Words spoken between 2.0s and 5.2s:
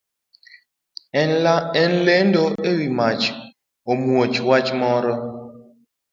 lendo ewi wach thuon wach moro.